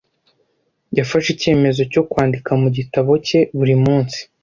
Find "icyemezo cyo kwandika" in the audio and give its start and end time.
1.35-2.51